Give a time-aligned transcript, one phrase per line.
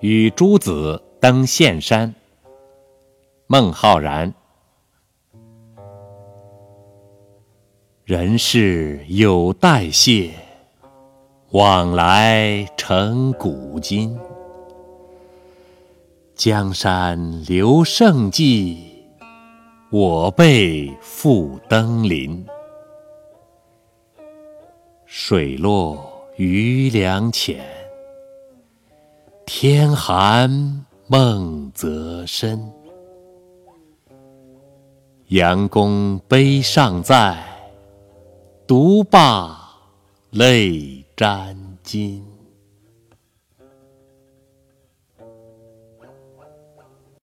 [0.00, 2.14] 与诸子登岘山。
[3.46, 4.32] 孟浩然。
[8.04, 10.30] 人世有代谢，
[11.50, 14.18] 往来成古今。
[16.34, 19.04] 江山留胜迹，
[19.90, 22.42] 我辈复登临。
[25.04, 27.62] 水落鱼梁浅，
[29.52, 32.72] 天寒梦泽深。
[35.26, 37.36] 杨公碑尚在，
[38.64, 39.58] 独霸
[40.30, 42.24] 泪沾襟。